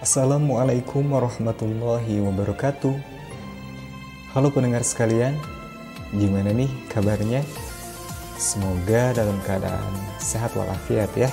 Assalamualaikum 0.00 1.12
warahmatullahi 1.12 2.24
wabarakatuh. 2.24 2.96
Halo 4.32 4.48
pendengar 4.48 4.80
sekalian, 4.80 5.36
gimana 6.16 6.56
nih 6.56 6.72
kabarnya? 6.88 7.44
Semoga 8.40 9.12
dalam 9.12 9.36
keadaan 9.44 9.92
sehat 10.16 10.56
walafiat 10.56 11.12
ya. 11.12 11.28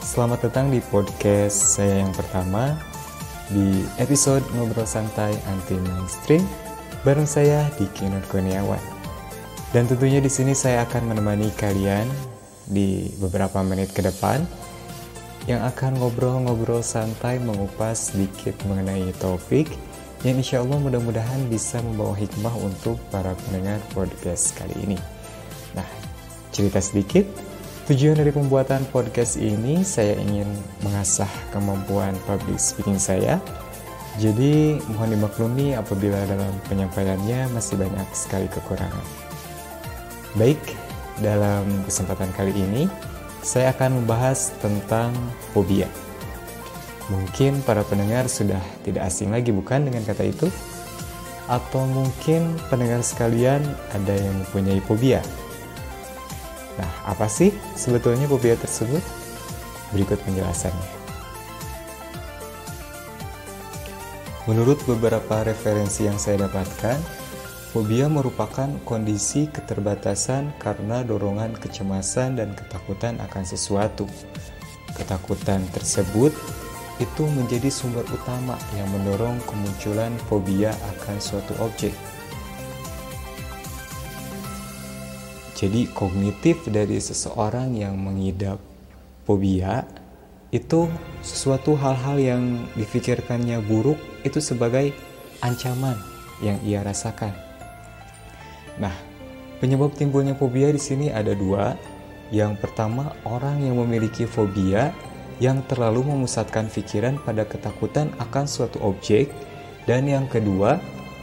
Selamat 0.00 0.48
datang 0.48 0.72
di 0.72 0.80
podcast 0.80 1.76
saya 1.76 2.00
yang 2.00 2.12
pertama 2.16 2.72
di 3.52 3.84
episode 4.00 4.48
ngobrol 4.56 4.88
santai 4.88 5.36
anti 5.52 5.76
mainstream 5.76 6.40
bareng 7.04 7.28
saya 7.28 7.68
di 7.76 7.84
Kinur 7.92 8.24
Kurniawan. 8.32 8.80
Dan 9.76 9.84
tentunya 9.84 10.24
di 10.24 10.32
sini 10.32 10.56
saya 10.56 10.88
akan 10.88 11.12
menemani 11.12 11.52
kalian 11.52 12.08
di 12.64 13.12
beberapa 13.20 13.60
menit 13.60 13.92
ke 13.92 14.00
depan 14.00 14.48
yang 15.48 15.64
akan 15.64 15.96
ngobrol-ngobrol 15.96 16.84
santai 16.84 17.40
mengupas 17.40 18.12
sedikit 18.12 18.52
mengenai 18.68 19.16
topik 19.16 19.64
yang 20.20 20.36
insya 20.36 20.60
Allah 20.60 20.76
mudah-mudahan 20.76 21.48
bisa 21.48 21.80
membawa 21.80 22.12
hikmah 22.12 22.52
untuk 22.60 23.00
para 23.08 23.32
pendengar 23.48 23.80
podcast 23.96 24.52
kali 24.60 24.76
ini. 24.84 24.98
Nah, 25.72 25.88
cerita 26.52 26.84
sedikit, 26.84 27.24
tujuan 27.88 28.20
dari 28.20 28.28
pembuatan 28.28 28.84
podcast 28.92 29.40
ini 29.40 29.80
saya 29.86 30.20
ingin 30.20 30.52
mengasah 30.84 31.30
kemampuan 31.54 32.12
public 32.28 32.60
speaking 32.60 33.00
saya. 33.00 33.40
Jadi 34.18 34.76
mohon 34.90 35.14
dimaklumi 35.14 35.78
apabila 35.78 36.18
dalam 36.28 36.50
penyampaiannya 36.66 37.54
masih 37.54 37.78
banyak 37.78 38.08
sekali 38.12 38.50
kekurangan. 38.50 39.06
Baik, 40.34 40.60
dalam 41.22 41.64
kesempatan 41.86 42.28
kali 42.34 42.50
ini 42.52 42.90
saya 43.42 43.70
akan 43.74 44.02
membahas 44.02 44.52
tentang 44.58 45.14
fobia. 45.54 45.86
Mungkin 47.08 47.64
para 47.64 47.80
pendengar 47.88 48.28
sudah 48.28 48.60
tidak 48.84 49.08
asing 49.08 49.32
lagi 49.32 49.48
bukan 49.48 49.88
dengan 49.88 50.04
kata 50.04 50.28
itu? 50.28 50.52
Atau 51.48 51.88
mungkin 51.88 52.60
pendengar 52.68 53.00
sekalian 53.00 53.64
ada 53.96 54.12
yang 54.12 54.36
mempunyai 54.44 54.84
fobia? 54.84 55.24
Nah, 56.76 56.90
apa 57.08 57.24
sih 57.26 57.50
sebetulnya 57.74 58.28
fobia 58.28 58.54
tersebut? 58.54 59.00
Berikut 59.96 60.20
penjelasannya. 60.28 61.00
Menurut 64.44 64.80
beberapa 64.88 65.44
referensi 65.44 66.08
yang 66.08 66.16
saya 66.16 66.48
dapatkan, 66.48 66.96
Fobia 67.68 68.08
merupakan 68.08 68.64
kondisi 68.88 69.44
keterbatasan 69.52 70.56
karena 70.56 71.04
dorongan 71.04 71.52
kecemasan 71.52 72.40
dan 72.40 72.56
ketakutan 72.56 73.20
akan 73.20 73.44
sesuatu. 73.44 74.08
Ketakutan 74.96 75.60
tersebut 75.76 76.32
itu 76.96 77.22
menjadi 77.28 77.68
sumber 77.68 78.08
utama 78.08 78.56
yang 78.72 78.88
mendorong 78.88 79.36
kemunculan 79.44 80.16
fobia 80.32 80.72
akan 80.96 81.20
suatu 81.20 81.52
objek. 81.60 81.92
Jadi 85.52 85.92
kognitif 85.92 86.64
dari 86.72 86.96
seseorang 86.96 87.76
yang 87.76 88.00
mengidap 88.00 88.56
fobia 89.28 89.84
itu 90.56 90.88
sesuatu 91.20 91.76
hal-hal 91.76 92.16
yang 92.16 92.42
difikirkannya 92.80 93.60
buruk 93.60 94.00
itu 94.24 94.40
sebagai 94.40 94.96
ancaman 95.44 96.00
yang 96.40 96.56
ia 96.64 96.80
rasakan. 96.80 97.47
Nah, 98.78 98.94
penyebab 99.58 99.94
timbulnya 99.94 100.34
fobia 100.38 100.70
di 100.70 100.78
sini 100.78 101.10
ada 101.10 101.34
dua. 101.34 101.74
Yang 102.30 102.62
pertama, 102.62 103.14
orang 103.26 103.62
yang 103.62 103.78
memiliki 103.78 104.28
fobia 104.28 104.94
yang 105.38 105.62
terlalu 105.70 106.02
memusatkan 106.02 106.66
pikiran 106.66 107.18
pada 107.22 107.46
ketakutan 107.46 108.10
akan 108.18 108.44
suatu 108.46 108.82
objek, 108.82 109.30
dan 109.86 110.10
yang 110.10 110.26
kedua, 110.26 110.82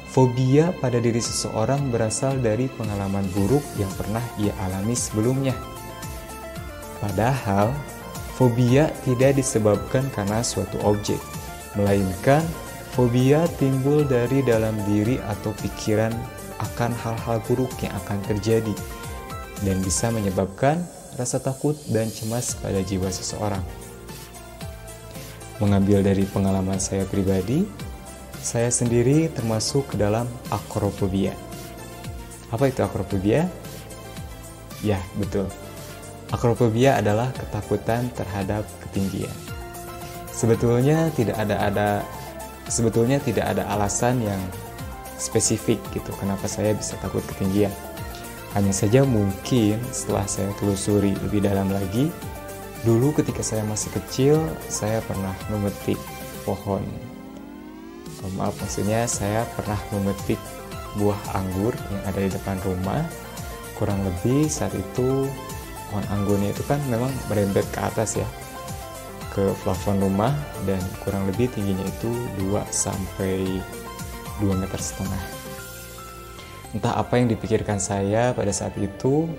fobia 0.09 0.71
pada 0.79 0.97
diri 1.03 1.19
seseorang 1.19 1.91
berasal 1.91 2.39
dari 2.39 2.71
pengalaman 2.71 3.27
buruk 3.35 3.61
yang 3.75 3.91
pernah 3.99 4.23
ia 4.39 4.55
alami 4.63 4.95
sebelumnya. 4.95 5.53
Padahal, 7.03 7.75
fobia 8.39 8.87
tidak 9.03 9.35
disebabkan 9.35 10.07
karena 10.15 10.39
suatu 10.39 10.79
objek, 10.87 11.19
melainkan 11.75 12.41
fobia 12.95 13.43
timbul 13.59 14.07
dari 14.07 14.39
dalam 14.47 14.79
diri 14.87 15.19
atau 15.27 15.51
pikiran 15.59 16.15
akan 16.59 16.91
hal-hal 16.95 17.37
buruk 17.47 17.71
yang 17.83 17.91
akan 18.05 18.19
terjadi 18.23 18.75
dan 19.63 19.79
bisa 19.83 20.11
menyebabkan 20.11 20.83
rasa 21.15 21.39
takut 21.39 21.75
dan 21.91 22.11
cemas 22.11 22.55
pada 22.59 22.83
jiwa 22.83 23.07
seseorang. 23.07 23.63
Mengambil 25.63 26.03
dari 26.03 26.27
pengalaman 26.27 26.83
saya 26.83 27.07
pribadi, 27.07 27.63
saya 28.43 28.67
sendiri 28.67 29.31
termasuk 29.31 29.95
ke 29.95 29.95
dalam 29.95 30.27
akrophobia. 30.51 31.31
Apa 32.51 32.67
itu 32.67 32.83
akrophobia? 32.83 33.47
Ya, 34.83 34.99
betul. 35.15 35.47
Akrophobia 36.35 36.99
adalah 36.99 37.31
ketakutan 37.31 38.11
terhadap 38.11 38.67
ketinggian. 38.83 39.33
Sebetulnya 40.35 41.07
tidak 41.15 41.39
ada 41.39 41.55
ada 41.63 41.87
sebetulnya 42.67 43.23
tidak 43.23 43.55
ada 43.55 43.63
alasan 43.71 44.19
yang 44.19 44.41
spesifik 45.15 45.79
gitu 45.95 46.11
kenapa 46.19 46.47
saya 46.47 46.75
bisa 46.75 46.99
takut 46.99 47.23
ketinggian. 47.23 47.71
Hanya 48.55 48.71
saja 48.71 49.03
mungkin 49.03 49.79
setelah 49.91 50.23
saya 50.27 50.47
telusuri 50.55 51.11
lebih 51.27 51.43
dalam 51.43 51.67
lagi, 51.71 52.07
dulu 52.87 53.11
ketika 53.11 53.43
saya 53.43 53.67
masih 53.67 53.91
kecil 53.91 54.39
saya 54.71 55.03
pernah 55.03 55.35
memetik 55.51 55.99
pohon. 56.47 56.83
Oh, 58.23 58.31
maaf 58.39 58.55
maksudnya 58.63 59.03
saya 59.11 59.43
pernah 59.59 59.77
memetik 59.91 60.39
buah 60.95 61.19
anggur 61.35 61.75
yang 61.91 62.03
ada 62.07 62.19
di 62.23 62.31
depan 62.31 62.55
rumah. 62.63 63.03
Kurang 63.75 63.99
lebih 64.07 64.47
saat 64.47 64.71
itu 64.71 65.27
pohon 65.91 66.05
anggurnya 66.07 66.55
itu 66.55 66.63
kan 66.63 66.79
memang 66.87 67.11
merembet 67.27 67.67
ke 67.75 67.79
atas 67.83 68.15
ya 68.15 68.27
ke 69.35 69.51
plafon 69.67 69.99
rumah 69.99 70.31
dan 70.63 70.79
kurang 71.03 71.27
lebih 71.27 71.51
tingginya 71.51 71.83
itu 71.83 72.07
2 72.39 72.55
sampai 72.71 73.59
2 74.41 74.55
meter 74.55 74.79
setengah. 74.79 75.23
Entah 76.75 76.99
apa 76.99 77.15
yang 77.15 77.31
dipikirkan 77.31 77.79
saya 77.79 78.35
pada 78.35 78.51
saat 78.51 78.75
itu, 78.75 79.31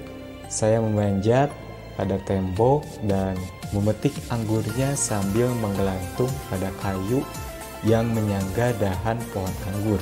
saya 0.49 0.81
memanjat 0.81 1.53
pada 1.97 2.17
tembok 2.25 2.85
dan 3.05 3.37
memetik 3.77 4.17
anggurnya 4.33 4.97
sambil 4.97 5.53
menggelantung 5.61 6.31
pada 6.49 6.73
kayu 6.81 7.21
yang 7.85 8.09
menyangga 8.09 8.73
dahan 8.81 9.21
pohon 9.37 9.53
anggur. 9.75 10.01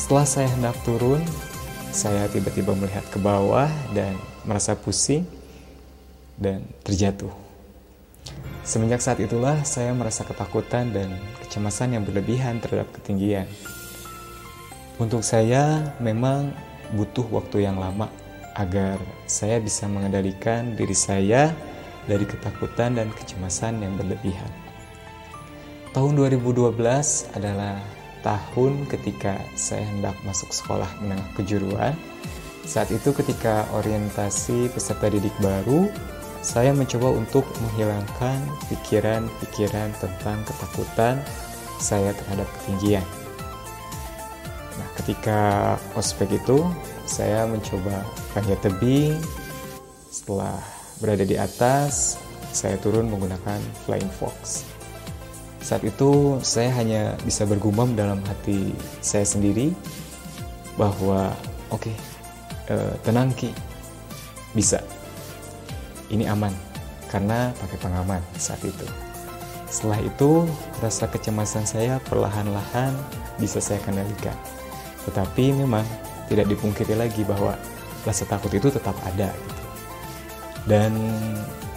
Setelah 0.00 0.26
saya 0.26 0.48
hendak 0.48 0.76
turun, 0.82 1.20
saya 1.92 2.26
tiba-tiba 2.32 2.72
melihat 2.74 3.04
ke 3.12 3.20
bawah 3.20 3.68
dan 3.92 4.16
merasa 4.48 4.74
pusing 4.74 5.28
dan 6.40 6.64
terjatuh. 6.82 7.43
Semenjak 8.64 9.04
saat 9.04 9.20
itulah 9.20 9.60
saya 9.60 9.92
merasa 9.92 10.24
ketakutan 10.24 10.88
dan 10.88 11.20
kecemasan 11.44 12.00
yang 12.00 12.02
berlebihan 12.08 12.64
terhadap 12.64 12.88
ketinggian. 12.96 13.44
Untuk 14.96 15.20
saya 15.20 15.92
memang 16.00 16.48
butuh 16.96 17.28
waktu 17.28 17.68
yang 17.68 17.76
lama 17.76 18.08
agar 18.56 18.96
saya 19.28 19.60
bisa 19.60 19.84
mengendalikan 19.84 20.72
diri 20.80 20.96
saya 20.96 21.52
dari 22.08 22.24
ketakutan 22.24 22.96
dan 22.96 23.12
kecemasan 23.12 23.84
yang 23.84 24.00
berlebihan. 24.00 24.48
Tahun 25.92 26.16
2012 26.16 26.72
adalah 27.36 27.76
tahun 28.24 28.88
ketika 28.88 29.44
saya 29.52 29.84
hendak 29.84 30.16
masuk 30.24 30.48
sekolah 30.56 30.88
menengah 31.04 31.28
kejuruan. 31.36 31.92
Saat 32.64 32.88
itu 32.96 33.12
ketika 33.12 33.68
orientasi 33.76 34.72
peserta 34.72 35.12
didik 35.12 35.36
baru, 35.44 35.92
saya 36.44 36.76
mencoba 36.76 37.08
untuk 37.16 37.48
menghilangkan 37.64 38.36
pikiran-pikiran 38.68 39.96
tentang 39.96 40.44
ketakutan 40.44 41.16
saya 41.80 42.12
terhadap 42.12 42.44
ketinggian. 42.60 43.06
Nah, 44.76 44.88
ketika 45.00 45.40
ospek 45.96 46.36
itu, 46.36 46.68
saya 47.08 47.48
mencoba 47.48 48.04
panjat 48.36 48.60
tebing. 48.60 49.16
Setelah 50.12 50.60
berada 51.00 51.24
di 51.24 51.40
atas, 51.40 52.20
saya 52.52 52.76
turun 52.76 53.08
menggunakan 53.08 53.58
flying 53.88 54.12
fox. 54.20 54.68
Saat 55.64 55.80
itu, 55.80 56.36
saya 56.44 56.68
hanya 56.76 57.16
bisa 57.24 57.48
bergumam 57.48 57.96
dalam 57.96 58.20
hati 58.28 58.76
saya 59.00 59.24
sendiri 59.24 59.72
bahwa, 60.76 61.32
oke, 61.72 61.88
okay, 61.88 61.96
eh, 62.68 62.94
tenang 63.00 63.32
ki, 63.32 63.48
bisa 64.52 64.84
ini 66.10 66.28
aman 66.28 66.52
karena 67.08 67.54
pakai 67.62 67.78
pengaman 67.78 68.20
saat 68.36 68.60
itu. 68.64 68.86
Setelah 69.70 69.98
itu, 70.02 70.46
rasa 70.78 71.10
kecemasan 71.10 71.66
saya 71.66 71.98
perlahan-lahan 72.06 72.94
bisa 73.38 73.58
saya 73.58 73.82
kendalikan. 73.82 74.36
Tetapi 75.06 75.50
memang 75.50 75.82
tidak 76.30 76.46
dipungkiri 76.50 76.94
lagi 76.94 77.26
bahwa 77.26 77.58
rasa 78.06 78.28
takut 78.28 78.52
itu 78.54 78.70
tetap 78.70 78.94
ada. 79.02 79.32
Gitu. 79.34 79.64
Dan 80.64 80.92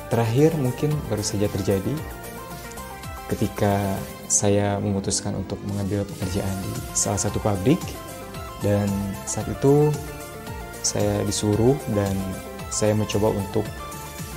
terakhir 0.08 0.56
mungkin 0.56 0.96
baru 1.12 1.24
saja 1.24 1.52
terjadi 1.52 1.92
ketika 3.28 4.00
saya 4.32 4.80
memutuskan 4.80 5.36
untuk 5.36 5.60
mengambil 5.68 6.08
pekerjaan 6.08 6.56
di 6.64 6.72
salah 6.96 7.20
satu 7.20 7.40
pabrik 7.44 7.80
dan 8.64 8.88
saat 9.28 9.48
itu 9.52 9.92
saya 10.84 11.20
disuruh 11.28 11.76
dan 11.92 12.16
saya 12.72 12.96
mencoba 12.96 13.36
untuk 13.36 13.68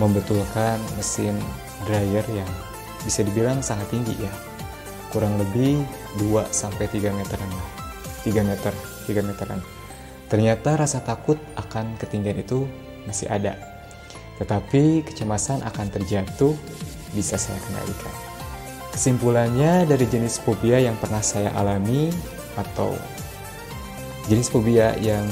membetulkan 0.01 0.81
mesin 0.97 1.37
dryer 1.85 2.25
yang 2.33 2.49
bisa 3.05 3.21
dibilang 3.21 3.61
sangat 3.61 3.93
tinggi 3.93 4.17
ya. 4.17 4.33
Kurang 5.13 5.37
lebih 5.37 5.85
2 6.17 6.49
sampai 6.49 6.89
3 6.89 7.13
meteran 7.13 7.51
lah. 7.53 7.69
3 8.25 8.41
meter 8.41 8.73
3 9.05 9.21
meteran. 9.21 9.61
Ternyata 10.31 10.79
rasa 10.81 11.03
takut 11.05 11.37
akan 11.59 11.99
ketinggian 12.01 12.41
itu 12.41 12.65
masih 13.05 13.29
ada. 13.29 13.59
Tetapi 14.41 15.05
kecemasan 15.05 15.61
akan 15.67 15.87
terjatuh 15.93 16.57
bisa 17.13 17.37
saya 17.37 17.59
kendalikan. 17.67 18.15
Kesimpulannya 18.95 19.85
dari 19.87 20.07
jenis 20.07 20.41
fobia 20.41 20.81
yang 20.81 20.97
pernah 20.97 21.23
saya 21.23 21.51
alami 21.55 22.11
atau 22.55 22.95
jenis 24.31 24.51
fobia 24.51 24.95
yang 24.99 25.27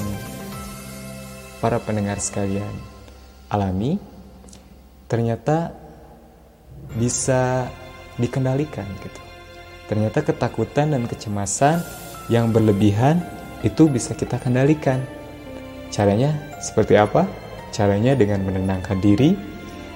para 1.63 1.79
pendengar 1.79 2.19
sekalian 2.19 2.71
alami 3.51 3.99
ternyata 5.09 5.73
bisa 6.95 7.67
dikendalikan 8.21 8.85
gitu. 9.03 9.21
Ternyata 9.89 10.21
ketakutan 10.21 10.93
dan 10.93 11.09
kecemasan 11.09 11.81
yang 12.29 12.53
berlebihan 12.53 13.25
itu 13.65 13.89
bisa 13.89 14.13
kita 14.13 14.37
kendalikan. 14.37 15.01
Caranya 15.89 16.37
seperti 16.61 16.93
apa? 16.93 17.25
Caranya 17.73 18.13
dengan 18.13 18.45
menenangkan 18.45 19.01
diri 19.01 19.33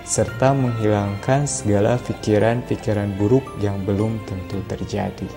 serta 0.04 0.51
menghilangkan 0.51 1.48
segala 1.48 1.95
pikiran-pikiran 1.95 3.15
buruk 3.15 3.45
yang 3.63 3.80
belum 3.88 4.19
tentu 4.27 4.60
terjadi. 4.68 5.30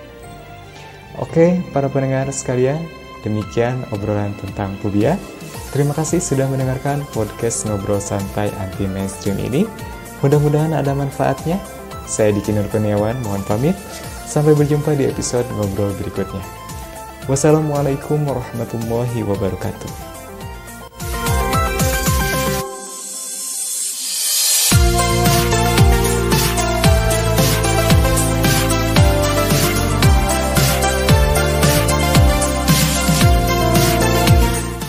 Oke, 1.17 1.63
para 1.71 1.87
pendengar 1.87 2.27
sekalian, 2.29 2.77
demikian 3.23 3.87
obrolan 3.95 4.35
tentang 4.37 4.75
fobia. 4.83 5.15
Terima 5.75 5.91
kasih 5.91 6.23
sudah 6.23 6.47
mendengarkan 6.47 7.03
podcast 7.11 7.67
Ngobrol 7.67 7.99
Santai 7.99 8.49
Anti 8.57 8.87
Mainstream 8.87 9.37
ini. 9.37 9.67
Mudah-mudahan 10.23 10.73
ada 10.73 10.95
manfaatnya. 10.95 11.59
Saya 12.07 12.31
Diki 12.31 12.55
Nur 12.55 12.65
mohon 13.21 13.43
pamit. 13.45 13.75
Sampai 14.27 14.55
berjumpa 14.55 14.95
di 14.95 15.07
episode 15.07 15.47
ngobrol 15.55 15.95
berikutnya. 15.95 16.43
Wassalamualaikum 17.27 18.23
warahmatullahi 18.23 19.23
wabarakatuh. 19.23 20.06